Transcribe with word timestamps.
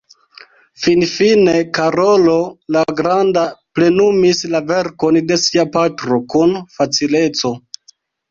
Finfine 0.83 1.51
Karolo 1.77 2.37
la 2.77 2.81
Granda 3.01 3.43
plenumis 3.79 4.41
la 4.55 4.63
verkon 4.71 5.21
de 5.33 5.39
sia 5.45 5.67
patro 5.79 6.21
kun 6.35 6.57
facileco. 6.79 7.53